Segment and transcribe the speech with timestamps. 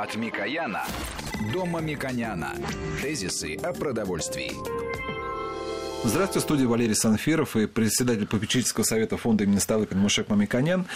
[0.00, 0.84] От Микояна
[1.52, 2.54] до Мамиконяна.
[3.02, 4.52] Тезисы о продовольствии.
[6.04, 10.86] Здравствуйте, в студии Валерий Санфиров и председатель попечительского совета фонда имени Ставыкина Мушек Мамиконян.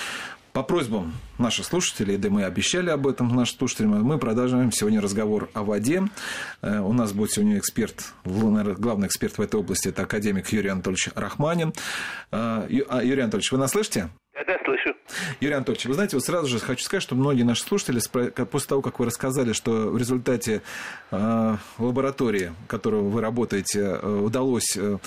[0.52, 5.50] По просьбам наших слушателей, да мы обещали об этом нашим слушателям, мы продолжаем сегодня разговор
[5.53, 6.04] о воде.
[6.60, 11.08] Э, у нас будет сегодня эксперт, главный эксперт в этой области, это академик Юрий Анатольевич
[11.16, 11.71] Рахманин.
[12.30, 14.10] Э, а, Юрий Анатольевич, вы нас слышите?
[14.35, 14.94] Да, слышу.
[15.40, 18.01] Юрий Анатольевич, вы знаете, вот сразу же хочу сказать, что многие наши слушатели,
[18.46, 20.62] после того, как вы рассказали, что в результате
[21.10, 24.98] э, лаборатории, в которой вы работаете, э, удалось э,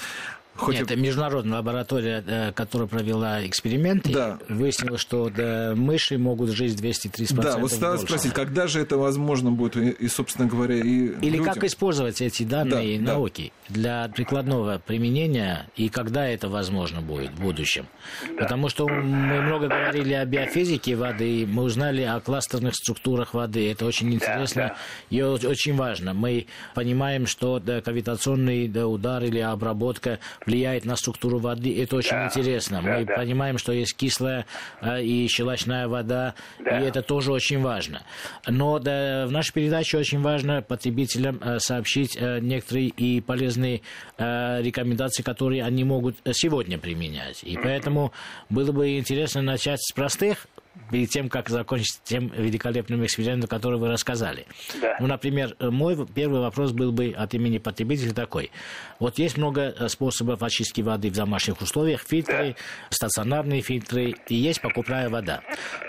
[0.56, 0.94] Хоть Нет, и...
[0.94, 4.40] это международная лаборатория, э, которая провела эксперименты, да.
[4.48, 9.52] выяснила, что да, мыши могут жить 230% Да, вот стала спросить, когда же это возможно
[9.52, 11.54] будет, и, собственно говоря, и Или людям?
[11.54, 13.76] как использовать эти данные да, науки да.
[13.76, 17.88] для прикладного применения, и когда это возможно будет в будущем.
[18.26, 18.44] Да.
[18.44, 23.86] Потому что мы много говорили о биофизике воды, мы узнали о кластерных структурах воды, это
[23.86, 24.78] очень интересно да, да.
[25.10, 26.14] и очень важно.
[26.14, 31.82] Мы понимаем, что да, кавитационный да, удар или обработка влияет на структуру воды.
[31.82, 32.82] Это очень да, интересно.
[32.84, 33.16] Да, Мы да.
[33.16, 34.46] понимаем, что есть кислая
[34.82, 36.80] а, и щелочная вода, да.
[36.80, 38.04] и это тоже очень важно.
[38.48, 43.82] Но да, в нашей передаче очень важно потребителям а, сообщить а, некоторые и полезные
[44.18, 47.44] рекомендации, которые они могут сегодня применять.
[47.44, 48.12] И поэтому
[48.50, 50.48] было бы интересно начать с простых
[50.92, 54.46] перед тем, как закончить тем великолепным экспериментом, который вы рассказали.
[54.82, 54.98] Да.
[55.00, 58.52] Ну, например, мой первый вопрос был бы от имени потребителя такой.
[59.00, 62.02] Вот есть много э, способов очистки воды в домашних условиях.
[62.08, 62.56] Фильтры, да.
[62.90, 65.42] стационарные фильтры и есть покупная вода.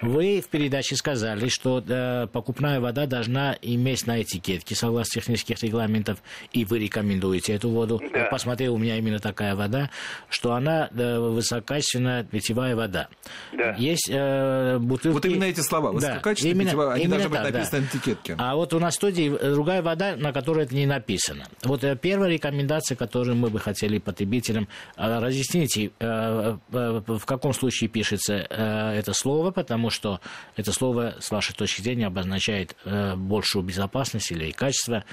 [0.02, 6.22] Вы в передаче сказали, что э, покупная вода должна иметь на этикетке, согласно технических регламентов,
[6.52, 8.00] и вы рекомендуете эту воду.
[8.12, 8.20] Да.
[8.20, 9.90] Я посмотрел, у меня именно такая вода,
[10.28, 13.08] что она э, высококачественная питьевая вода.
[13.52, 13.74] Да.
[13.78, 15.14] Есть э, бутылки...
[15.14, 17.86] Вот именно эти слова, высококачественная да, именно, питьевая, они именно должны так, быть написаны да.
[17.86, 18.34] на этикетке.
[18.38, 21.46] А вот у нас в студии другая вода, на которой это не написано.
[21.62, 27.52] Вот э, первая рекомендация которые мы бы хотели потребителям а, разъяснить, э, э, в каком
[27.52, 30.20] случае пишется э, это слово, потому что
[30.56, 32.76] это слово, с вашей точки зрения, обозначает
[33.16, 35.04] большую безопасность или качество.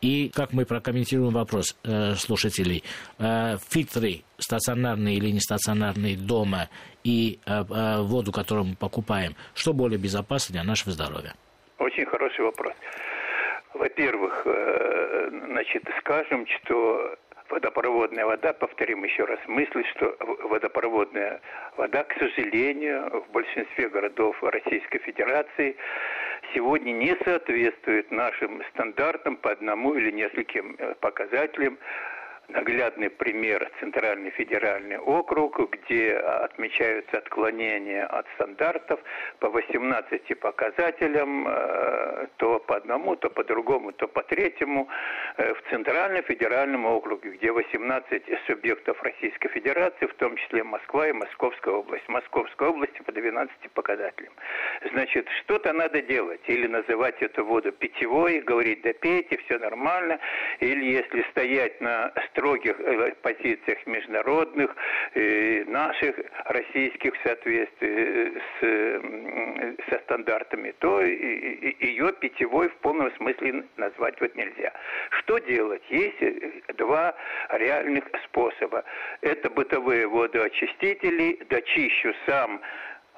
[0.00, 1.76] И как мы прокомментируем вопрос
[2.16, 2.84] слушателей,
[3.68, 6.68] фильтры стационарные или нестационарные дома
[7.04, 11.34] и воду, которую мы покупаем, что более безопасно для нашего здоровья?
[11.78, 12.74] Очень хороший вопрос.
[13.74, 14.46] Во-первых,
[15.46, 17.16] значит, скажем, что
[17.52, 20.16] водопроводная вода, повторим еще раз мысль, что
[20.48, 21.40] водопроводная
[21.76, 25.76] вода, к сожалению, в большинстве городов Российской Федерации
[26.54, 31.78] сегодня не соответствует нашим стандартам по одному или нескольким э, показателям
[32.52, 39.00] наглядный пример Центральный федеральный округ, где отмечаются отклонения от стандартов
[39.38, 44.88] по 18 показателям, э, то по одному, то по другому, то по третьему.
[45.36, 51.12] Э, в Центральном федеральном округе, где 18 субъектов Российской Федерации, в том числе Москва и
[51.12, 52.08] Московская область.
[52.08, 54.32] Московской области по 12 показателям.
[54.92, 56.40] Значит, что-то надо делать.
[56.46, 60.18] Или называть эту воду питьевой, говорить, да пейте, все нормально.
[60.60, 64.74] Или если стоять на строгих э, позициях международных,
[65.14, 66.16] э, наших
[66.46, 74.72] российских в соответствии с, со стандартами, то ее питьевой в полном смысле назвать вот нельзя.
[75.10, 75.82] Что делать?
[75.88, 77.14] Есть э, два
[77.50, 78.82] реальных способа.
[79.20, 82.60] Это бытовые водоочистители, дочищу сам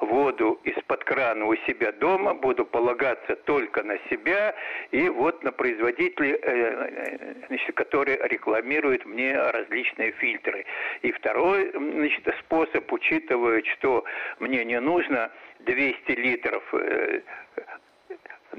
[0.01, 4.55] воду из-под крана у себя дома, буду полагаться только на себя
[4.91, 10.65] и вот на производителей, э, значит, которые рекламируют мне различные фильтры.
[11.03, 14.05] И второй значит, способ, учитывая, что
[14.41, 17.21] мне не нужно 200 литров э,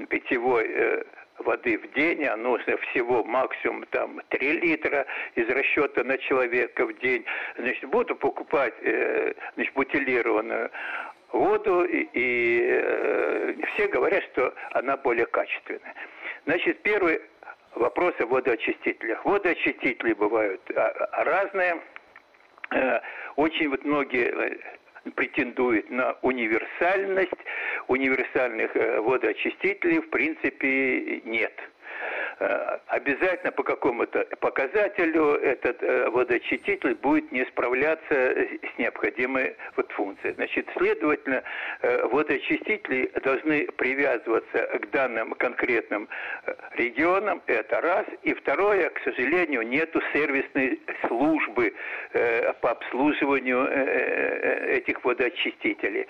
[0.08, 1.02] питьевой э,
[1.38, 6.98] воды в день, а нужно всего максимум там 3 литра из расчета на человека в
[6.98, 7.24] день.
[7.58, 10.70] Значит, буду покупать э, значит, бутилированную
[11.38, 15.94] воду, и, и э, все говорят, что она более качественная.
[16.44, 17.20] Значит, первый
[17.74, 19.24] вопрос о водоочистителях.
[19.24, 21.80] Водоочистители бывают а, а, разные.
[22.72, 23.00] Э,
[23.36, 27.32] очень вот многие э, претендуют на универсальность.
[27.88, 31.52] Универсальных водоочистителей в принципе нет.
[32.38, 40.34] Э, обязательно по какому-то показателю этот э, водоочиститель будет не справляться с необходимой вот функцией.
[40.34, 41.42] Значит, следовательно,
[42.04, 46.08] водоочистители должны привязываться к данным конкретным
[46.72, 48.06] регионам, это раз.
[48.22, 51.74] И второе, к сожалению, нету сервисной службы
[52.60, 53.66] по обслуживанию
[54.68, 56.06] этих водоочистителей.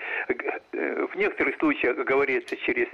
[1.17, 2.85] В некоторых случаях говорится через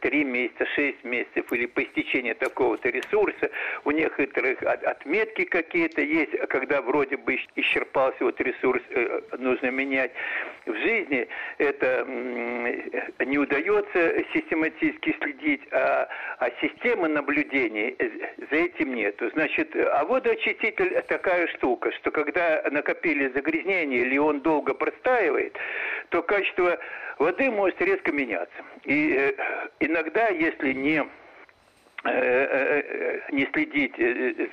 [0.00, 3.50] 3 месяца, 6 месяцев или по истечении такого-то ресурса.
[3.84, 10.10] У некоторых отметки какие-то есть, когда вроде бы исчерпался вот ресурс, э, нужно менять.
[10.66, 11.28] В жизни
[11.58, 12.04] это
[13.24, 16.08] не удается систематически следить, а,
[16.40, 17.96] а системы наблюдений
[18.50, 19.30] за этим нету.
[19.34, 25.56] Значит, а водоочиститель такая штука, что когда накопили загрязнение или он долго простаивает,
[26.08, 26.76] то качество
[27.18, 28.64] воды может резко меняться.
[28.84, 29.32] И э,
[29.80, 31.02] иногда, если не
[32.04, 33.96] э, э, не следить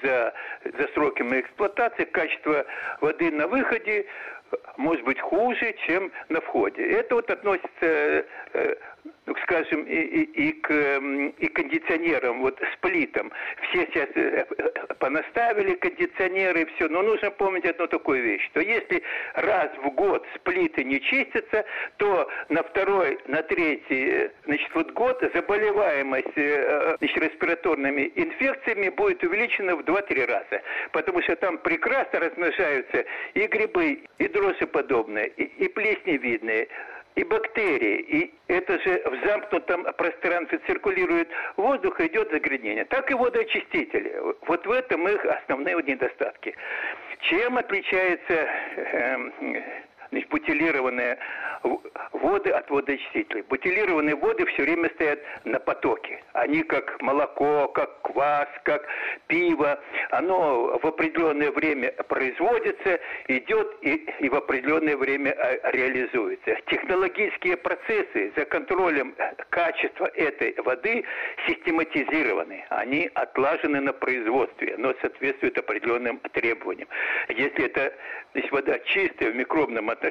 [0.03, 0.33] за,
[0.77, 2.65] за сроками эксплуатации, качество
[3.01, 4.05] воды на выходе
[4.77, 6.83] может быть хуже, чем на входе.
[6.83, 8.25] Это вот относится
[9.25, 10.71] ну, скажем, и, и, и, к,
[11.39, 13.31] и кондиционерам, вот сплитам.
[13.69, 14.45] Все сейчас э,
[14.99, 16.87] понаставили кондиционеры, все.
[16.89, 19.01] Но нужно помнить одну такую вещь, что если
[19.33, 21.65] раз в год сплиты не чистятся,
[21.97, 29.23] то на второй, на третий, э, значит, вот год заболеваемость э, значит, респираторными инфекциями будет
[29.23, 30.61] увеличена в 2-3 раза.
[30.91, 36.67] Потому что там прекрасно размножаются и грибы, и дрожжеподобные, и, и плесневидные,
[37.15, 37.99] и бактерии.
[37.99, 42.85] И это же в замкнутом пространстве циркулирует воздух, идет загрязнение.
[42.85, 44.15] Так и водоочистители.
[44.47, 46.55] Вот в этом их основные недостатки.
[47.21, 49.17] Чем отличается э,
[50.15, 51.17] значит, бутилированные
[52.13, 53.43] воды от водоочистителей.
[53.43, 56.23] Бутилированные воды все время стоят на потоке.
[56.33, 58.85] Они как молоко, как квас, как
[59.27, 59.79] пиво.
[60.11, 66.55] Оно в определенное время производится, идет и, и в определенное время а, реализуется.
[66.67, 69.15] Технологические процессы за контролем
[69.49, 71.03] качества этой воды
[71.47, 72.63] систематизированы.
[72.69, 76.87] Они отлажены на производстве, но соответствуют определенным требованиям.
[77.29, 77.93] Если это
[78.33, 80.04] значит, вода чистая в микробном отношении,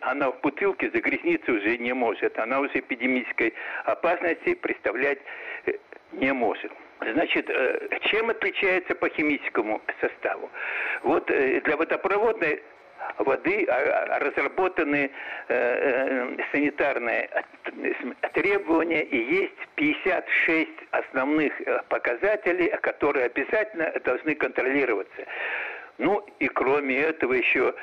[0.00, 2.38] она в бутылке загрязниться уже не может.
[2.38, 3.54] Она уже эпидемической
[3.84, 5.18] опасности представлять
[5.66, 5.72] э,
[6.12, 6.72] не может.
[7.00, 10.50] Значит, э, чем отличается по химическому составу?
[11.02, 12.62] Вот э, для водопроводной
[13.18, 15.10] воды а, а, разработаны
[16.50, 17.28] санитарные
[18.32, 21.52] требования и есть 56 основных
[21.88, 25.26] показателей, которые обязательно должны контролироваться.
[25.98, 27.74] Ну и кроме этого еще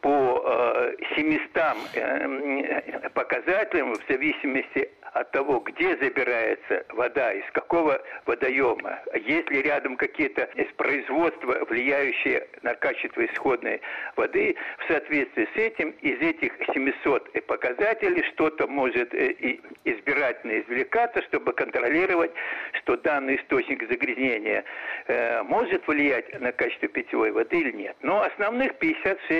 [0.00, 9.00] по э, 700 э, показателям в зависимости от того, где забирается вода, из какого водоема,
[9.14, 13.80] есть ли рядом какие-то из производства, влияющие на качество исходной
[14.16, 21.52] воды, в соответствии с этим из этих 700 показателей что-то может э, избирательно извлекаться, чтобы
[21.52, 22.32] контролировать,
[22.74, 24.64] что данный источник загрязнения
[25.06, 27.96] э, может влиять на качество питьевой воды или нет.
[28.02, 29.30] Но основных 56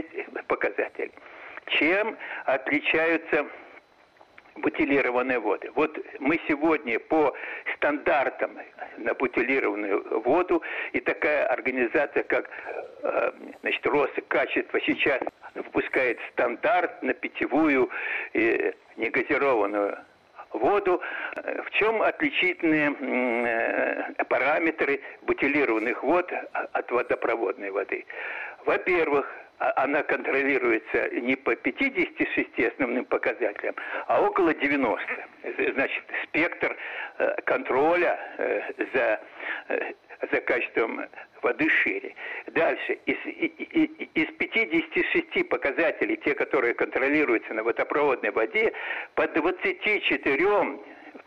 [0.47, 1.13] показателей.
[1.67, 3.47] Чем отличаются
[4.59, 5.71] бутилированные воды.
[5.75, 7.35] Вот мы сегодня по
[7.77, 8.59] стандартам
[8.99, 10.63] на бутилированную воду
[10.93, 12.49] и такая организация, как
[13.03, 15.21] э, значит, Росы качества сейчас
[15.55, 17.91] выпускает стандарт на питьевую
[18.33, 19.99] и негазированную
[20.53, 21.01] воду.
[21.37, 28.05] В чем отличительные э, параметры бутилированных вод от водопроводной воды?
[28.65, 33.75] Во-первых, а, она контролируется не по 56 основным показателям,
[34.07, 35.07] а около 90.
[35.75, 36.77] Значит, спектр
[37.19, 38.61] э, контроля э,
[38.93, 39.21] за,
[39.69, 39.93] э,
[40.31, 41.05] за качеством
[41.43, 42.15] воды шире.
[42.49, 43.17] Дальше, из,
[44.15, 48.73] из 56 показателей, те, которые контролируются на водопроводной воде,
[49.15, 50.79] по 24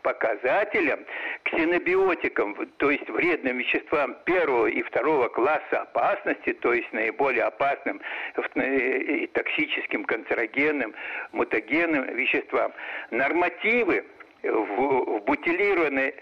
[0.02, 1.00] показателям,
[1.44, 8.00] ксенобиотикам, то есть вредным веществам первого и второго класса опасности, то есть наиболее опасным
[8.56, 10.94] и токсическим, канцерогенным,
[11.32, 12.72] мутагенным веществам,
[13.10, 14.04] нормативы
[14.42, 16.14] в, в бутилированной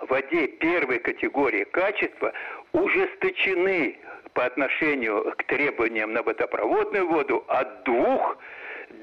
[0.00, 2.32] воде первой категории качества
[2.72, 3.98] ужесточены
[4.34, 8.38] по отношению к требованиям на водопроводную воду от двух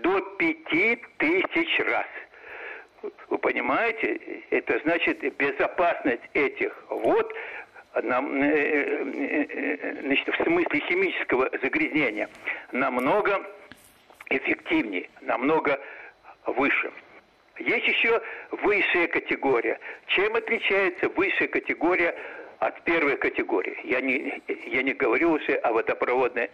[0.01, 2.07] до пяти тысяч раз–
[3.29, 7.33] вы понимаете, это значит безопасность этих вод
[8.03, 12.29] нам, э, э, э, значит, в смысле химического загрязнения
[12.71, 13.45] намного
[14.29, 15.79] эффективнее, намного
[16.45, 16.91] выше.
[17.59, 19.79] Есть еще высшая категория.
[20.07, 22.15] Чем отличается высшая категория
[22.59, 23.77] от первой категории.
[23.83, 26.49] Я не, я не говорю уже о водопроводной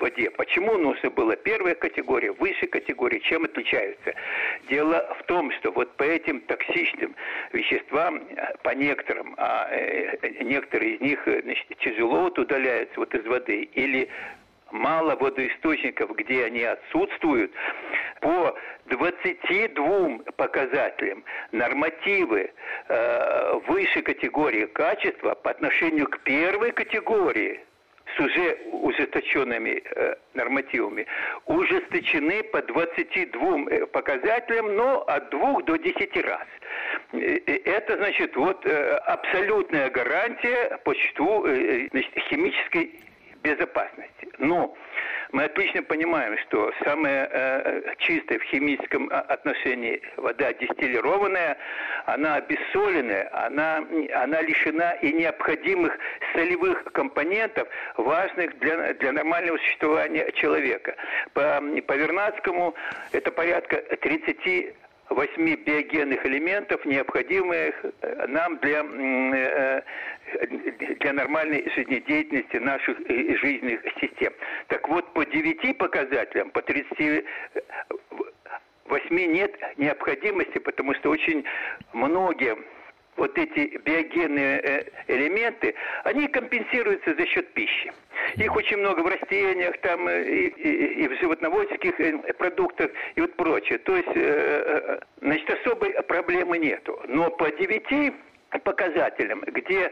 [0.00, 0.30] воде.
[0.30, 4.14] Почему нужно было первая категория, высшая категория, чем отличаются?
[4.68, 7.14] Дело в том, что вот по этим токсичным
[7.52, 8.22] веществам,
[8.62, 14.08] по некоторым, а э, некоторые из них значит, тяжело вот удаляются вот из воды, или
[14.70, 17.52] мало водоисточников, где они отсутствуют,
[18.20, 22.52] по 22 показателям нормативы
[22.88, 27.60] э, высшей категории качества по отношению к первой категории
[28.20, 31.06] с уже ужесточенными э, нормативами
[31.46, 36.46] ужесточены по 22 э, показателям, но от 2 до 10 раз.
[37.12, 41.46] Э, э, это, значит, вот абсолютная гарантия по существу
[41.90, 43.00] значит, химической
[43.42, 44.28] безопасности.
[44.38, 44.74] Но
[45.32, 51.56] мы отлично понимаем, что самая э, чистая в химическом а, отношении вода дистиллированная,
[52.06, 53.84] она обессоленная, она,
[54.14, 55.96] она лишена и необходимых
[56.34, 60.96] солевых компонентов, важных для, для нормального существования человека.
[61.34, 62.74] По, по Вернадскому
[63.12, 64.74] это порядка 30
[65.10, 69.82] восьми биогенных элементов, необходимых э, нам для, э,
[71.00, 74.32] для нормальной жизнедеятельности наших э, жизненных систем.
[74.68, 77.24] Так вот, по девяти показателям, по 30
[78.86, 81.44] восьми нет необходимости, потому что очень
[81.92, 82.56] многие
[83.20, 85.74] вот эти биогенные элементы,
[86.04, 87.92] они компенсируются за счет пищи.
[88.36, 93.20] Их очень много в растениях, там э, и, и, и в животноводческих э, продуктах и
[93.20, 93.78] вот прочее.
[93.78, 96.98] То есть, э, значит, особой проблемы нету.
[97.08, 98.12] Но по девяти
[98.58, 99.90] показателям, где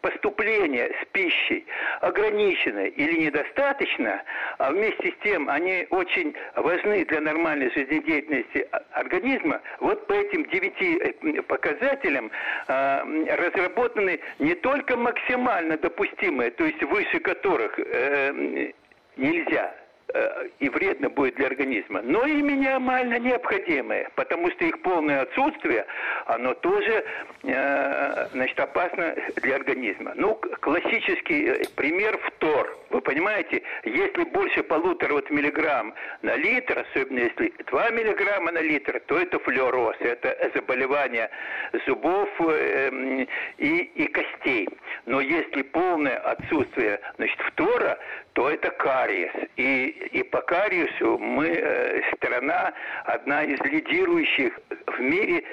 [0.00, 1.64] поступление с пищей
[2.00, 4.22] ограничено или недостаточно,
[4.58, 11.42] а вместе с тем они очень важны для нормальной жизнедеятельности организма, вот по этим девяти
[11.42, 12.30] показателям
[12.66, 18.72] разработаны не только максимально допустимые, то есть выше которых э,
[19.16, 19.81] нельзя Э,
[20.58, 25.86] и вредно будет для организма, но и минимально необходимые, потому что их полное отсутствие,
[26.26, 27.04] оно тоже
[27.44, 30.12] э, значит, опасно для организма.
[30.14, 32.78] Ну, классический э, пример фтор.
[32.90, 39.00] Вы понимаете, если больше полутора вот миллиграмм на литр, особенно если 2 миллиграмма на литр,
[39.06, 41.30] то это флюороз, это заболевание
[41.86, 43.26] зубов э,
[43.58, 44.68] и, и костей.
[45.06, 47.98] Но если полное отсутствие значит, фтора,
[48.32, 49.32] то это кариес.
[49.56, 52.72] И, и по кариесу мы э, страна,
[53.04, 55.44] одна из лидирующих в мире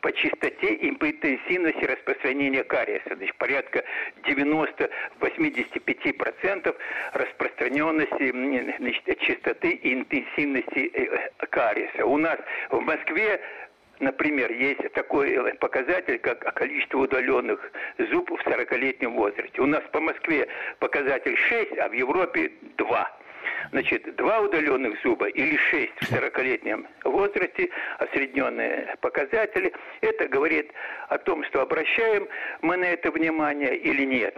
[0.00, 3.16] по частоте и по интенсивности распространения кариеса.
[3.16, 3.82] Значит, порядка
[4.24, 6.76] 90-85%
[7.14, 12.06] распространенности значит, частоты и интенсивности э, кариеса.
[12.06, 12.38] У нас
[12.70, 13.40] в Москве
[14.00, 17.72] Например, есть такой показатель, как количество удаленных
[18.10, 19.60] зубов в 40-летнем возрасте.
[19.60, 20.46] У нас по Москве
[20.78, 23.18] показатель 6, а в Европе 2.
[23.70, 30.70] Значит, два удаленных зуба или шесть в 40-летнем возрасте, осредненные показатели, это говорит
[31.08, 32.28] о том, что обращаем
[32.62, 34.36] мы на это внимание или нет.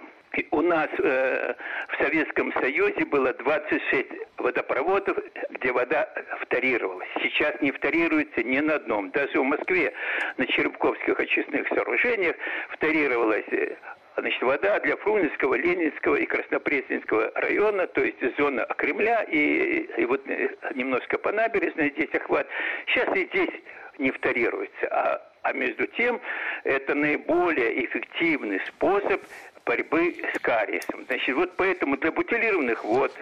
[0.52, 1.54] У нас э,
[1.88, 4.06] в Советском Союзе было 26
[4.38, 5.18] водопроводов,
[5.50, 6.08] где вода
[6.42, 7.08] вторировалась.
[7.20, 9.10] Сейчас не вторируется ни на одном.
[9.10, 9.92] Даже в Москве
[10.36, 12.36] на Черепковских очистных сооружениях
[12.70, 13.74] вторировалась э,
[14.16, 20.22] значит, вода для Фрунзенского, Ленинского и Краснопресненского района, то есть зона Кремля и, и вот
[20.28, 22.46] э, немножко по набережной здесь охват.
[22.86, 23.50] Сейчас и здесь
[23.98, 26.20] не вторируется, а, а между тем
[26.64, 29.20] это наиболее эффективный способ
[29.64, 31.04] борьбы с кариесом.
[31.06, 33.12] Значит, вот поэтому для бутилированных вод,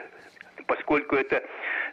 [0.66, 1.42] поскольку это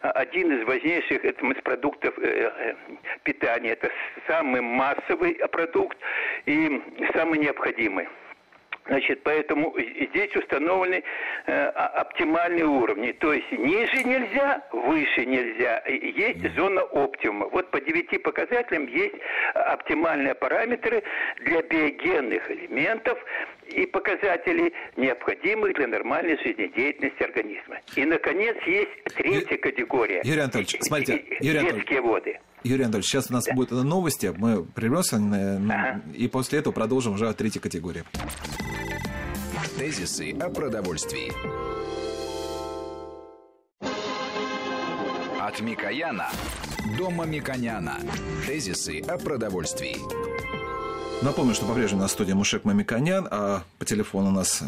[0.01, 2.75] один из важнейших из продуктов э, э,
[3.23, 3.89] питания, это
[4.27, 5.97] самый массовый продукт
[6.45, 6.81] и
[7.13, 8.07] самый необходимый.
[8.87, 9.75] Значит, поэтому
[10.11, 11.03] здесь установлены
[11.47, 13.11] э, оптимальные уровни.
[13.13, 15.83] То есть ниже нельзя, выше нельзя.
[15.87, 17.47] Есть зона оптимума.
[17.47, 19.15] Вот по девяти показателям есть
[19.53, 21.01] оптимальные параметры
[21.45, 23.17] для биогенных элементов
[23.69, 27.79] и показателей, необходимых для нормальной жизнедеятельности организма.
[27.95, 30.21] И, наконец, есть третья категория.
[30.23, 32.39] Юрий Анатольевич, смотрите, Юрий Анатольевич, детские воды.
[32.65, 33.53] Юрий Анатольевич, сейчас у нас да.
[33.53, 36.01] будут новости, мы прервемся, ага.
[36.15, 38.03] и после этого продолжим уже о третьей категории.
[39.77, 41.31] Тезисы о продовольствии.
[45.39, 46.29] От Микояна
[46.97, 47.99] до Мамиконяна.
[48.47, 49.97] Тезисы о продовольствии.
[51.21, 54.63] Напомню, что по-прежнему на студии Мушек Мамиконян, а по телефону у нас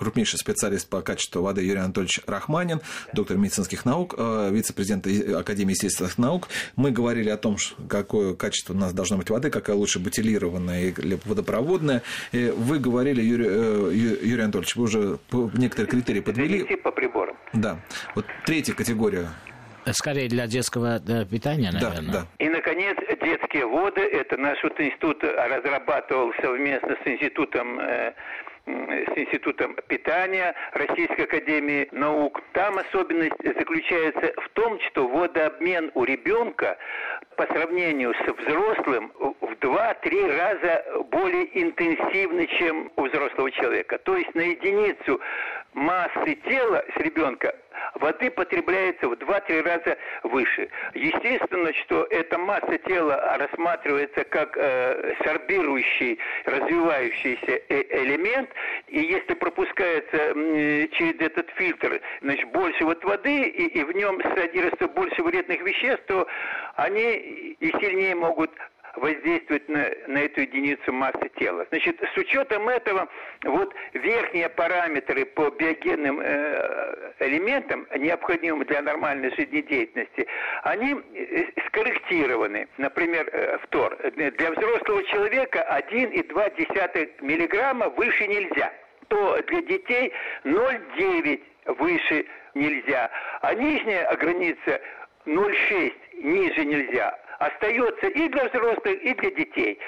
[0.00, 2.80] крупнейший специалист по качеству воды Юрий Анатольевич Рахманин,
[3.12, 6.48] доктор медицинских наук, э, вице-президент Академии естественных наук.
[6.74, 11.18] Мы говорили о том, какое качество у нас должно быть воды, какая лучше бутилированная или
[11.26, 12.00] водопроводная.
[12.32, 13.90] И вы говорили, Юрий, э,
[14.22, 16.76] Юрий Анатольевич, вы уже некоторые критерии подвели.
[16.76, 17.36] По приборам.
[17.52, 17.78] Да.
[18.14, 19.28] Вот третья категория
[19.92, 22.12] Скорее для детского питания, наверное.
[22.12, 22.26] Да, да.
[22.38, 24.02] И, наконец, детские воды.
[24.02, 28.12] Это наш вот институт разрабатывал совместно с институтом э,
[28.66, 32.40] с Институтом питания Российской Академии Наук.
[32.52, 36.78] Там особенность заключается в том, что водообмен у ребенка
[37.36, 43.98] по сравнению с взрослым в 2-3 раза более интенсивный, чем у взрослого человека.
[43.98, 45.20] То есть на единицу
[45.72, 47.54] массы тела с ребенка
[47.94, 50.68] воды потребляется в 2-3 раза выше.
[50.94, 58.50] Естественно, что эта масса тела рассматривается как э, сорбирующий, развивающийся э элемент,
[58.88, 64.20] и если пропускается э, через этот фильтр значит, больше вот воды, и, и в нем
[64.34, 66.26] содержится больше вредных веществ, то
[66.76, 68.50] они и сильнее могут
[68.96, 71.66] воздействует на, на эту единицу массы тела.
[71.70, 73.08] Значит, с учетом этого,
[73.44, 80.26] вот верхние параметры по биогенным э, элементам, необходимым для нормальной жизнедеятельности,
[80.62, 82.68] они э, скорректированы.
[82.78, 83.96] Например, э, фтор.
[84.16, 88.72] Для взрослого человека 1,2 миллиграмма выше нельзя.
[89.08, 90.12] То для детей
[90.44, 93.10] 0,9 выше нельзя.
[93.40, 94.80] А нижняя граница
[95.26, 95.92] 0,6
[96.22, 99.78] ниже нельзя остается и для взрослых, и для детей.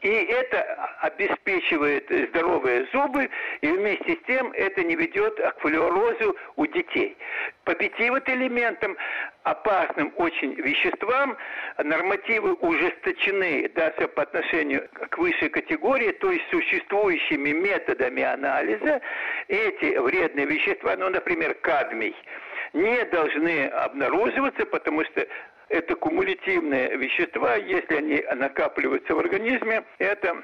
[0.00, 0.62] И это
[1.00, 3.28] обеспечивает здоровые зубы,
[3.60, 7.16] и вместе с тем это не ведет к флюорозу у детей.
[7.64, 8.96] По пяти вот элементам,
[9.42, 11.36] опасным очень веществам,
[11.76, 19.02] нормативы ужесточены даже по отношению к высшей категории, то есть существующими методами анализа
[19.48, 22.16] эти вредные вещества, ну, например, кадмий,
[22.72, 25.26] не должны обнаруживаться, потому что
[25.72, 30.36] это кумулятивные вещества, если они накапливаются в организме, это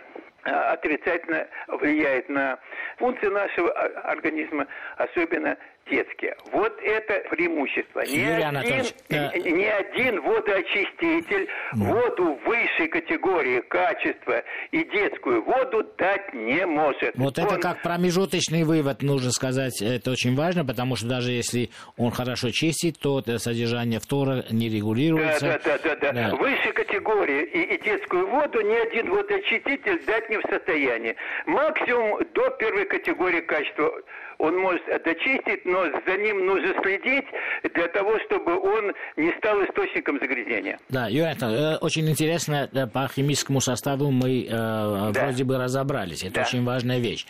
[0.44, 2.58] а, отрицательно влияет на
[2.96, 4.66] функции нашего организма,
[4.96, 6.36] особенно детские.
[6.52, 8.00] Вот это преимущество.
[8.00, 9.32] Ни, Юрий один, да.
[9.34, 11.76] ни один водоочиститель mm.
[11.76, 17.12] воду высшей категории качества и детскую воду дать не может.
[17.16, 17.44] Вот он...
[17.46, 22.50] это как промежуточный вывод, нужно сказать, это очень важно, потому что даже если он хорошо
[22.50, 25.60] чистит, то содержание фтора не регулируется.
[25.64, 26.12] Да, да, да, да.
[26.12, 26.36] да.
[26.36, 31.16] Высшей категории и, и детскую воду ни один водоочиститель дать не в состоянии.
[31.46, 33.92] Максимум до первой категории качества
[34.38, 37.24] он может дочистить, но за ним нужно следить
[37.74, 40.78] для того, чтобы он не стал источником загрязнения.
[40.88, 45.10] Да, Юрий э, очень интересно, э, по химическому составу мы э, да.
[45.12, 46.22] вроде бы разобрались.
[46.22, 46.42] Это да.
[46.42, 47.26] очень важная вещь.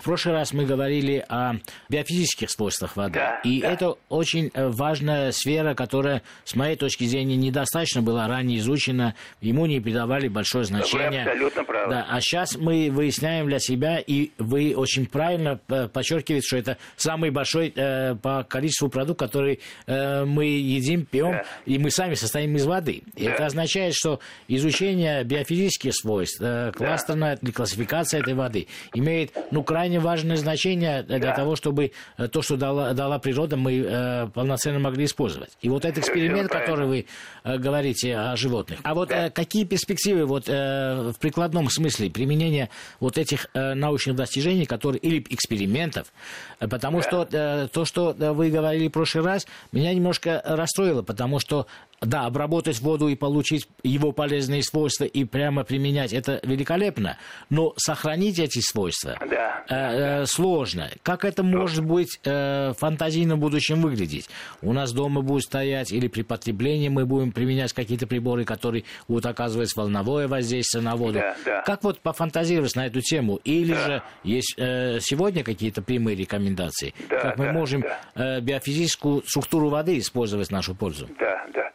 [0.00, 1.54] В прошлый раз мы говорили о
[1.88, 3.14] биофизических свойствах воды.
[3.14, 3.72] Да, и да.
[3.72, 9.16] это очень э, важная сфера, которая, с моей точки зрения, недостаточно была ранее изучена.
[9.40, 11.24] Ему не придавали большое значение.
[11.24, 11.90] Вы абсолютно правы.
[11.90, 15.56] Да, а сейчас мы выясняем для себя, и вы очень правильно
[15.92, 21.44] подчеркиваете, что это самый большой э, по количеству продуктов, который э, мы едим, пьем, да.
[21.64, 23.02] и мы сами состоим из воды.
[23.16, 23.32] И да.
[23.32, 27.52] это означает, что изучение биофизических свойств, э, кластерная да.
[27.52, 31.34] классификация этой воды имеет ну, крайне важное значение для да.
[31.34, 35.56] того, чтобы э, то, что дала, дала природа, мы э, полноценно могли использовать.
[35.62, 37.06] И вот этот эксперимент, который вы
[37.44, 38.80] э, говорите о животных.
[38.82, 42.68] А вот э, какие перспективы вот, э, в прикладном смысле применения
[43.00, 46.12] вот этих э, научных достижений, которые, или экспериментов,
[46.58, 47.02] Потому да.
[47.04, 51.66] что э, то, что э, вы говорили в прошлый раз, меня немножко расстроило, потому что
[52.02, 57.16] да, обработать воду и получить его полезные свойства и прямо применять, это великолепно.
[57.50, 59.64] Но сохранить эти свойства да.
[59.68, 60.90] э, э, сложно.
[61.02, 64.28] Как это может быть э, фантазийно в будущем выглядеть?
[64.60, 69.26] У нас дома будет стоять или при потреблении мы будем применять какие-то приборы, которые будут
[69.26, 71.14] оказывать волновое воздействие на воду.
[71.14, 71.62] Да, да.
[71.62, 73.36] Как вот пофантазировать на эту тему?
[73.44, 73.86] Или да.
[73.86, 76.94] же есть э, сегодня какие-то прямые рекомендации?
[77.08, 78.00] Да, как мы да, можем да.
[78.14, 81.08] Э, биофизическую структуру воды использовать в нашу пользу?
[81.18, 81.72] Да, да.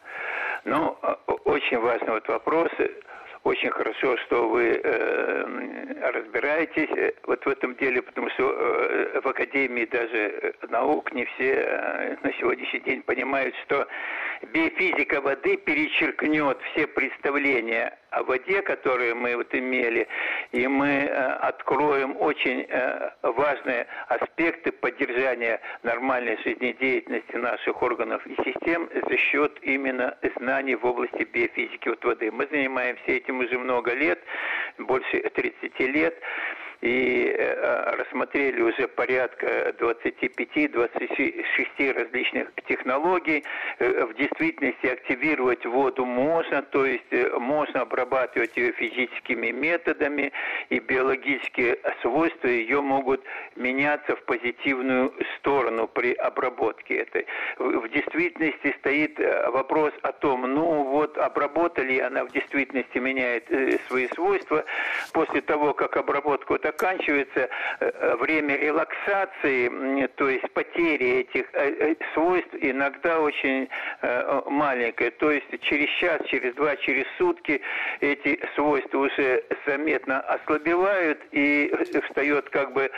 [0.68, 0.98] Ну,
[1.46, 2.68] очень важный вот вопрос.
[3.44, 9.26] Очень хорошо, что вы э, разбираетесь э, вот в этом деле, потому что э, в
[9.26, 13.86] Академии даже э, наук не все э, на сегодняшний день понимают, что
[14.52, 20.08] биофизика воды перечеркнет все представления о воде, которые мы вот имели,
[20.52, 28.88] и мы э, откроем очень э, важные аспекты поддержания нормальной жизнедеятельности наших органов и систем
[29.08, 32.30] за счет именно знаний в области биофизики вот воды.
[32.30, 34.18] Мы занимаемся этим уже много лет,
[34.78, 36.14] больше 30 лет.
[36.80, 43.42] И э, рассмотрели уже порядка 25-26 различных технологий.
[43.78, 50.30] Э, в действительности активировать воду можно, то есть э, можно обрабатывать ее физическими методами,
[50.70, 53.24] и биологические свойства ее могут
[53.56, 57.26] меняться в позитивную сторону при обработке этой.
[57.58, 63.48] В действительности стоит вопрос о том, ну вот обработали, она в действительности меняет
[63.88, 64.64] свои свойства.
[65.12, 67.48] После того, как обработку заканчивается
[67.80, 73.68] э, время релаксации, то есть потери этих э, э, свойств иногда очень
[74.46, 75.10] маленькая.
[75.12, 77.60] То есть через час, через два, через сутки
[78.00, 81.72] эти свойства уже заметно ослабевают и
[82.08, 82.90] встает как бы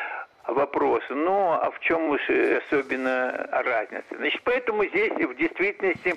[0.46, 1.02] вопрос.
[1.10, 4.04] Ну, а в чем уж особенно разница?
[4.16, 6.14] Значит, поэтому здесь в действительности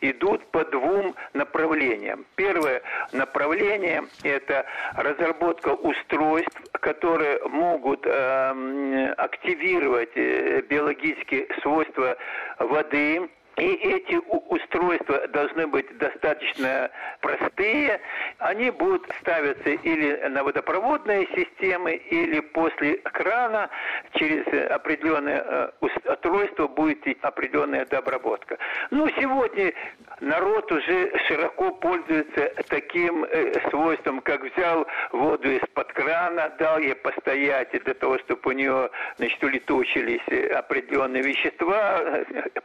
[0.00, 2.24] идут по двум направлениям.
[2.36, 4.64] Первое направление– это
[4.96, 12.16] разработка устройств, которые могут э, активировать э, биологические свойства
[12.58, 16.90] воды, и эти устройства должны быть достаточно
[17.20, 18.00] простые.
[18.38, 23.70] Они будут ставиться или на водопроводные системы, или после крана
[24.14, 28.58] через определенное э, устройство будет определенная дообработка.
[28.90, 29.72] Ну, сегодня
[30.20, 37.70] народ уже широко пользуется таким э, свойством, как взял воду из-под крана, дал ей постоять
[37.70, 42.00] для того, чтобы у нее значит, улетучились определенные вещества.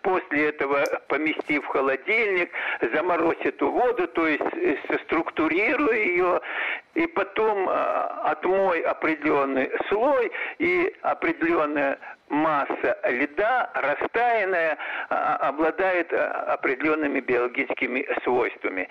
[0.01, 2.51] После этого поместив в холодильник,
[2.93, 6.41] заморозь эту воду, то есть э, структурируя ее,
[6.95, 11.97] и потом а, отмой определенный слой и определенная
[12.29, 14.77] масса льда, растаянная,
[15.09, 18.87] а, обладает а, определенными биологическими свойствами.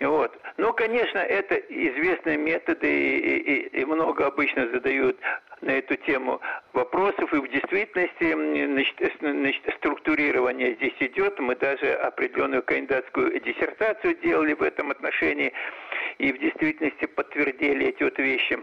[0.00, 0.36] Вот.
[0.56, 5.16] Но, конечно, это известные методы, и, и, и много обычно задают
[5.60, 6.40] на эту тему
[6.72, 8.32] вопросов, и в действительности
[8.66, 11.38] значит, значит, структурирование здесь идет.
[11.38, 15.52] Мы даже определенную кандидатскую диссертацию делали в этом отношении,
[16.18, 18.58] и в действительности подтвердили эти вот вещи.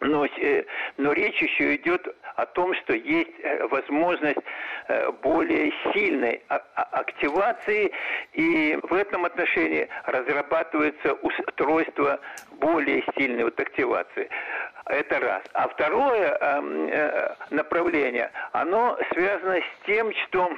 [0.00, 0.64] Но, э,
[0.96, 2.06] но речь еще идет
[2.36, 4.38] о том, что есть э, возможность
[4.86, 7.90] э, более сильной а, а, активации,
[8.32, 12.20] и в этом отношении разрабатывается устройство
[12.52, 14.28] более сильной вот активации.
[14.86, 15.42] Это раз.
[15.52, 16.90] А второе эм,
[17.50, 20.50] направление, оно связано с тем, что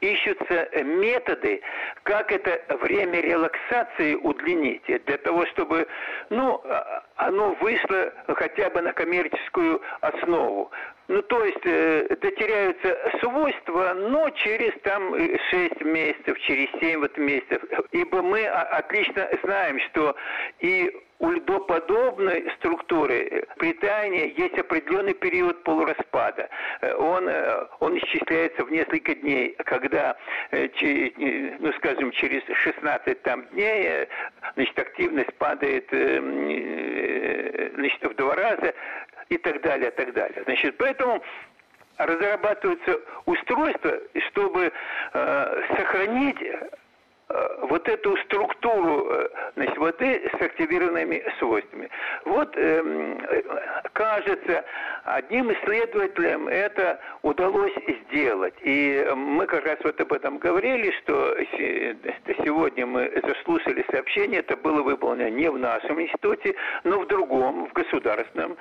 [0.00, 1.60] ищутся методы,
[2.02, 5.86] как это время релаксации удлинить, для того, чтобы
[6.30, 10.70] ну, а, оно вышло хотя бы на коммерческую основу.
[11.08, 15.12] Ну, то есть э, дотеряются свойства, но через там
[15.50, 17.62] 6 месяцев, через 7 вот месяцев.
[17.90, 20.14] Ибо мы отлично знаем, что
[20.60, 20.88] и
[21.20, 26.48] у льдоподобной структуры питания есть определенный период полураспада.
[26.80, 30.16] Э, он, э, он исчисляется в несколько дней, когда,
[30.50, 30.68] э,
[31.58, 34.08] ну, скажем, через 16 там, дней
[34.54, 35.86] значит, активность падает
[37.74, 38.74] значит, в два раза
[39.28, 40.42] и так далее, и так далее.
[40.44, 41.22] Значит, поэтому
[41.98, 44.72] разрабатываются устройства, чтобы
[45.12, 46.68] э, сохранить Э,
[47.62, 51.88] вот эту структуру э, значит, воды с активированными свойствами.
[52.24, 53.42] Вот э,
[53.92, 54.64] кажется,
[55.04, 57.72] одним исследователям это удалось
[58.08, 58.54] сделать.
[58.62, 61.36] И мы как раз вот об этом говорили, что
[62.44, 67.72] сегодня мы заслушали сообщение, это было выполнено не в нашем институте, но в другом, в
[67.72, 68.56] государственном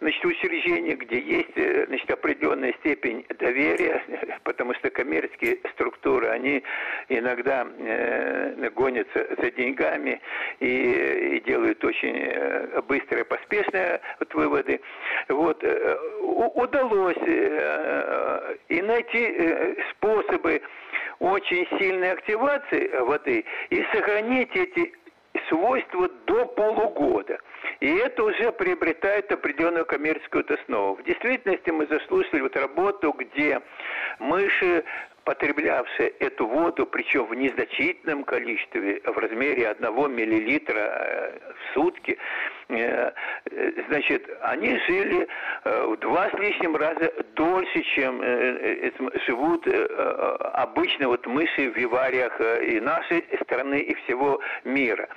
[0.00, 4.02] значит, учреждения, где есть э, значит, определенная степень доверия,
[4.44, 6.62] потому что коммерческие структуры, они
[7.08, 10.20] иногда э, гонятся за деньгами
[10.60, 14.80] и, и делают очень э, быстрые, поспешные вот, выводы.
[15.28, 20.62] Вот, э, удалось э, и найти способы
[21.18, 24.92] очень сильной активации воды и сохранить эти
[25.48, 27.38] свойства до полугода.
[27.80, 30.96] И это уже приобретает определенную коммерческую основу.
[30.96, 33.60] В действительности мы заслушали вот работу, где
[34.18, 34.84] мыши
[35.24, 42.16] потреблявшие эту воду, причем в незначительном количестве, в размере одного миллилитра э, в сутки,
[42.68, 45.26] значит, они жили
[45.64, 48.22] э, в два с лишним раза дольше, чем
[49.26, 49.66] живут
[50.52, 55.08] обычно вот мыши в вивариях и нашей страны, и всего мира.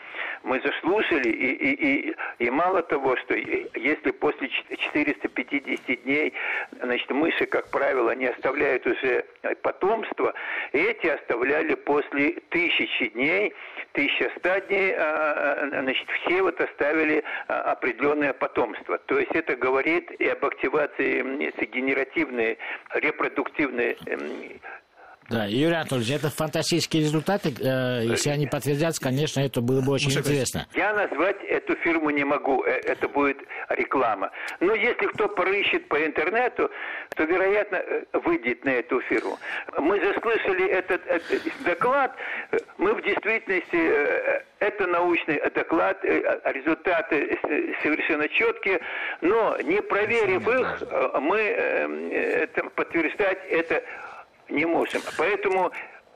[0.44, 6.34] Мы заслушали, и, и, и, и мало того, что если после 450 дней,
[6.82, 9.26] значит, мыши, как правило, не оставляют уже
[9.62, 10.34] потом потомство,
[10.72, 13.54] эти оставляли после тысячи дней,
[13.94, 18.98] 1100 дней, а, а, значит, все вот оставили определенное потомство.
[18.98, 21.22] То есть это говорит и об активации
[21.66, 22.58] генеративной,
[22.94, 23.98] репродуктивной
[25.32, 27.54] да, Юрий Анатольевич, это фантастические результаты.
[27.62, 30.68] Э, если они подтвердятся, конечно, это было бы очень интересно.
[30.76, 33.38] Я назвать эту фирму не могу, э, это будет
[33.70, 34.30] реклама.
[34.60, 36.70] Но если кто порыщет по интернету,
[37.16, 39.40] то, вероятно, э, выйдет на эту фирму.
[39.78, 42.14] Мы заслышали этот, этот доклад,
[42.78, 47.40] мы в действительности это научный доклад, результаты
[47.82, 48.82] совершенно четкие,
[49.22, 50.84] но не проверив их,
[51.22, 53.82] мы это, подтверждать это
[54.52, 55.02] не можем.
[55.18, 55.72] Поэтому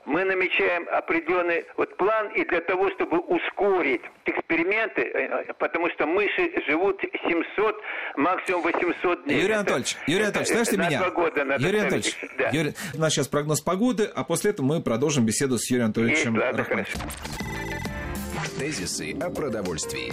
[0.06, 6.52] мы намечаем определенный вот план и для того, чтобы ускорить эксперименты, э, потому что мыши
[6.68, 7.76] живут 700,
[8.16, 9.40] максимум 800 дней.
[9.40, 11.10] Юрий Анатольевич, Юрий Анатольевич, слышите меня?
[11.10, 12.50] Года надо Юрий Анатольевич, да.
[12.50, 16.38] Юрий, у нас сейчас прогноз погоды, а после этого мы продолжим беседу с Юрием Анатольевичем
[16.38, 17.00] Рахматовичем.
[18.58, 20.12] Тезисы о продовольствии.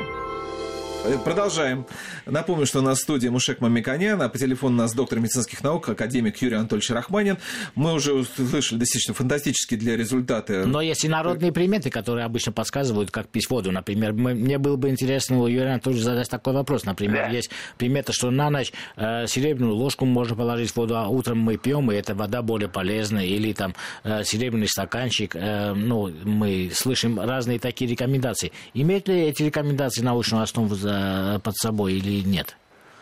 [1.03, 1.87] Э, продолжаем.
[2.27, 5.63] Напомню, что у нас в студии Мушек Мамиканян, а по телефону у нас доктор медицинских
[5.63, 7.37] наук, академик Юрий Анатольевич Рахманин.
[7.73, 10.63] Мы уже услышали достаточно фантастические для результата.
[10.65, 13.71] Но есть и народные приметы, которые обычно подсказывают, как пить воду.
[13.71, 16.83] Например, мне было бы интересно у Юрия Анатольевича задать такой вопрос.
[16.83, 17.29] Например, да.
[17.29, 21.57] есть примета, что на ночь э, серебряную ложку можно положить в воду, а утром мы
[21.57, 23.25] пьем, и эта вода более полезная.
[23.25, 25.35] Или там э, серебряный стаканчик.
[25.35, 28.51] Э, ну, мы слышим разные такие рекомендации.
[28.75, 32.57] Имеют ли эти рекомендации научную основу за за, под собой или нет?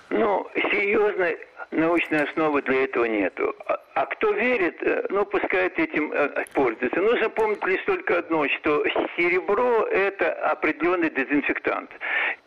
[0.10, 1.38] Ну, серьезной
[1.71, 3.56] научной основы для этого нету.
[3.67, 6.99] А, а кто верит, э, ну, пускай этим э, пользуется.
[6.99, 8.84] Нужно помнить лишь только одно, что
[9.15, 11.91] серебро– это определенный дезинфектант.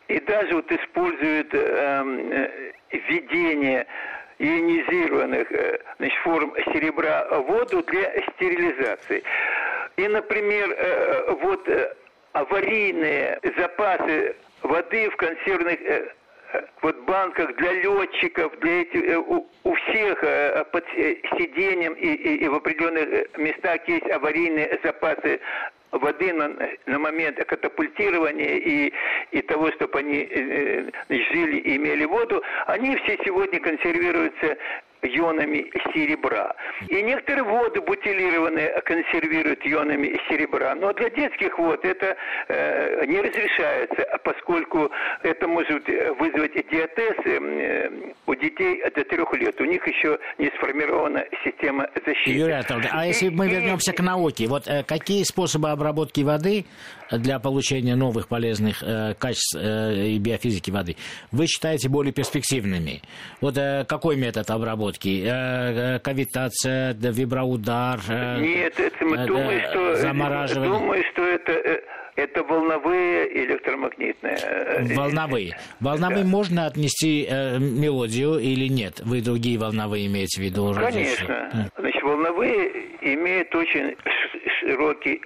[0.09, 3.87] И даже вот используют эм, э, введение
[4.39, 9.23] ионизированных э, значит, форм серебра в воду для стерилизации.
[9.95, 11.69] И, например, э, вот
[12.33, 16.11] аварийные запасы воды в консервных э,
[16.53, 20.19] э, вот банках для летчиков, для этих, э, у, у всех
[20.71, 20.85] под
[21.37, 25.39] сиденьем и, и, и в определенных местах есть аварийные запасы
[25.91, 26.51] воды на,
[26.85, 28.93] на момент катапультирования и,
[29.31, 34.57] и того, чтобы они э, жили и имели воду, они все сегодня консервируются
[35.03, 36.55] ионами серебра.
[36.87, 40.75] И некоторые воды бутилированные консервируют ионами серебра.
[40.75, 42.15] Но для детских вод это
[42.47, 44.91] э, не разрешается, поскольку
[45.23, 45.87] это может
[46.19, 47.89] вызвать диатез э,
[48.25, 49.59] у детей до трех лет.
[49.59, 52.31] У них еще не сформирована система защиты.
[52.31, 56.65] Юрий Анатольевич, а если мы вернемся к науке, вот э, какие способы обработки воды
[57.11, 60.95] для получения новых полезных э, качеств э, и биофизики воды
[61.31, 63.01] вы считаете более перспективными?
[63.41, 64.92] Вот э, какой метод обработки?
[65.03, 67.99] Э, э, кавитация, виброудар?
[68.07, 70.79] Э, Нет, это мы думаем, что, замораживание?
[70.79, 71.81] думаю, что это...
[72.15, 74.37] Это волновые электромагнитные.
[74.95, 75.57] Волновые.
[75.79, 76.29] Волновые да.
[76.29, 78.99] можно отнести э, мелодию или нет?
[79.03, 80.75] Вы другие волновые имеете в виду?
[80.75, 81.71] Конечно.
[81.75, 82.69] Значит, волновые
[83.01, 83.95] имеют очень
[84.59, 85.19] широкий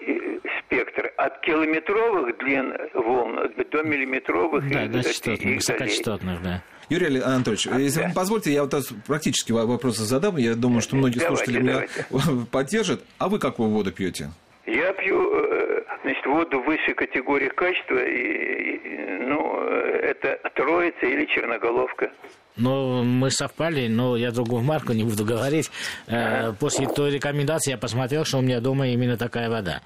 [0.60, 1.12] спектр.
[1.17, 6.63] От километровых длин волн до миллиметровых да, и, частотных, высокочастотных, да.
[6.89, 8.08] Юрий Анатольевич, а, если да.
[8.08, 8.73] вы позволите, я вот
[9.06, 10.38] практически вопросы задам.
[10.38, 12.06] Я думаю, что многие давайте, слушатели давайте.
[12.10, 13.04] меня поддержат.
[13.17, 14.30] А вы какую воду пьете?
[14.65, 18.80] Я пью э, значит, воду высшей категории качества, и,
[19.19, 22.12] ну, это троица или черноголовка.
[22.58, 25.70] Ну, мы совпали, но я другую марку не буду говорить.
[26.08, 29.82] Э, после той рекомендации я посмотрел, что у меня дома именно такая вода.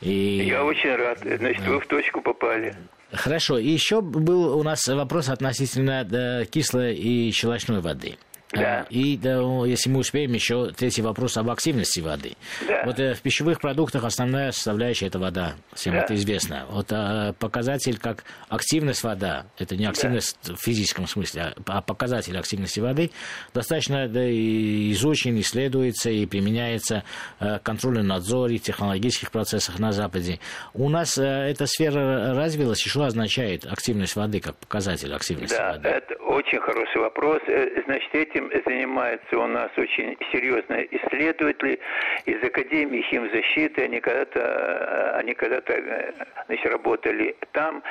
[0.00, 0.46] И...
[0.48, 1.18] Я очень рад.
[1.20, 2.74] Значит, вы в точку попали.
[3.12, 3.58] Хорошо.
[3.58, 8.16] И еще был у нас вопрос относительно э, кислой и щелочной воды.
[8.54, 8.86] Да.
[8.90, 12.32] И да, если мы успеем, еще третий вопрос об активности воды.
[12.66, 12.82] Да.
[12.86, 16.00] Вот э, в пищевых продуктах основная составляющая это вода, всем да.
[16.00, 16.66] это известно.
[16.70, 20.54] Вот а, показатель как активность вода, это не активность да.
[20.54, 23.10] в физическом смысле, а, а показатель активности воды
[23.52, 27.04] достаточно да, изучен, исследуется и применяется
[27.40, 30.40] а, контрольный надзор и технологических процессах на Западе.
[30.72, 35.72] У нас а, эта сфера развилась, и что означает активность воды как показатель активности да,
[35.72, 35.88] воды?
[35.88, 37.40] это очень хороший вопрос.
[37.86, 41.78] Значит, этим этим занимаются у нас очень серьезные исследователи
[42.26, 43.84] из Академии химзащиты.
[43.84, 46.14] Они когда-то, они когда-то
[46.46, 47.82] значит, работали там.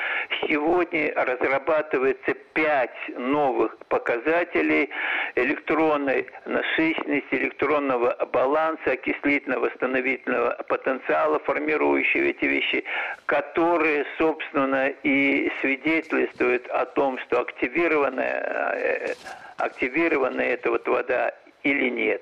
[0.48, 4.90] Сегодня разрабатывается пять новых показателей
[5.36, 12.84] электронной насыщенности, электронного баланса, окислительно-восстановительного потенциала, формирующие эти вещи,
[13.26, 19.16] которые, собственно, и свидетельствуют о том, что активированная
[19.64, 22.22] активирована эта вот вода или нет.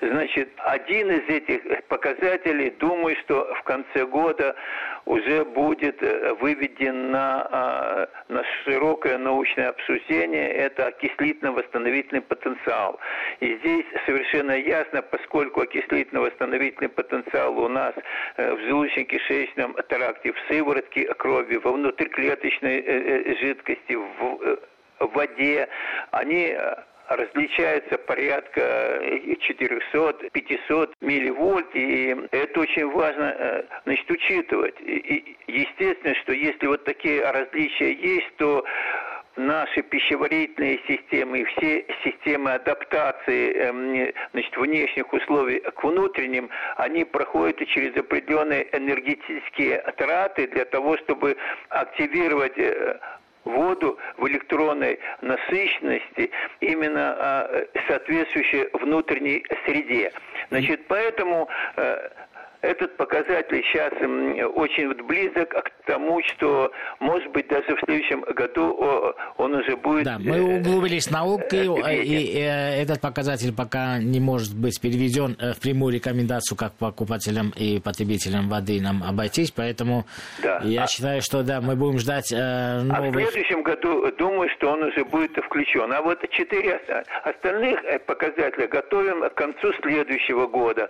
[0.00, 4.54] Значит, один из этих показателей, думаю, что в конце года
[5.06, 12.98] уже будет э, выведен на, а, на широкое научное обсуждение, это окислительно-восстановительный потенциал.
[13.40, 17.94] И здесь совершенно ясно, поскольку окислительно-восстановительный потенциал у нас
[18.36, 24.60] э, в желудочно-кишечном тракте, в сыворотке крови, во внутриклеточной э, жидкости, в
[25.06, 25.68] воде,
[26.10, 26.56] они
[27.10, 29.00] различается порядка
[29.48, 34.80] 400-500 милливольт, и это очень важно э, значит, учитывать.
[34.80, 38.64] И естественно, что если вот такие различия есть, то
[39.36, 47.56] наши пищеварительные системы и все системы адаптации эм, значит, внешних условий к внутренним, они проходят
[47.68, 51.36] через определенные энергетические траты для того, чтобы
[51.70, 52.98] активировать э,
[53.44, 60.12] воду в электронной насыщенности именно а, соответствующей внутренней среде.
[60.50, 62.08] Значит, поэтому э,
[62.62, 63.92] этот показатель сейчас
[64.54, 68.76] очень вот близок к тому, что, может быть, даже в следующем году
[69.38, 70.04] он уже будет...
[70.04, 74.80] Да, мы э, углубились в науку, э, и э, этот показатель пока не может быть
[74.80, 80.04] переведен в прямую рекомендацию как покупателям и потребителям воды нам обойтись, поэтому
[80.42, 80.60] да.
[80.64, 80.86] я а...
[80.86, 82.92] считаю, что да, мы будем ждать новых...
[82.92, 85.92] А в следующем году, думаю, что он уже будет включен.
[85.92, 86.80] А вот четыре
[87.24, 90.88] остальных показателя готовим к концу следующего года.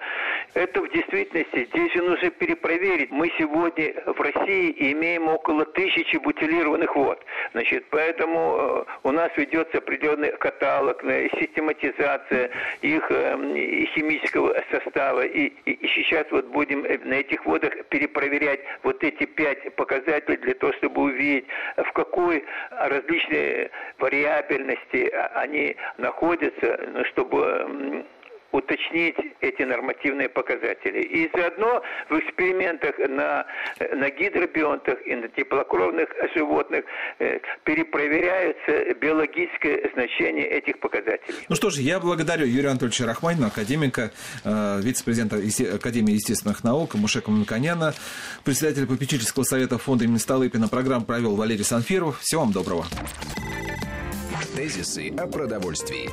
[0.55, 3.11] Это в действительности здесь же нужно перепроверить.
[3.11, 7.23] Мы сегодня в России имеем около тысячи бутилированных вод.
[7.53, 12.51] Значит, поэтому э, у нас ведется определенный каталог, э, систематизация
[12.83, 15.25] их э, химического состава.
[15.25, 20.55] И, и, и сейчас вот будем на этих водах перепроверять вот эти пять показателей для
[20.55, 21.47] того, чтобы увидеть,
[21.77, 28.05] в какой различной вариабельности они находятся, ну, чтобы
[28.53, 31.01] уточнить эти нормативные показатели.
[31.03, 33.47] И заодно в экспериментах на,
[33.95, 36.85] на гидробионтах и на теплокровных животных
[37.19, 41.47] э, перепроверяется биологическое значение этих показателей.
[41.49, 44.11] Ну что ж, я благодарю Юрия Анатольевича Рахманина, академика,
[44.45, 47.95] э, вице-президента Академии естественных наук Мушека Мамиканяна,
[48.45, 50.69] председателя попечительского совета фонда имени Столыпина.
[50.69, 52.21] Программу провел Валерий Санфиров.
[52.21, 52.85] Всего вам доброго.
[54.57, 56.11] Тезисы о продовольствии.